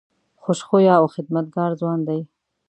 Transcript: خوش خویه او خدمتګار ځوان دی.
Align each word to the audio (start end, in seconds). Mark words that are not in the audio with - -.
خوش 0.41 0.59
خویه 0.67 0.93
او 1.01 1.05
خدمتګار 1.15 1.71
ځوان 1.79 1.99
دی. 2.07 2.19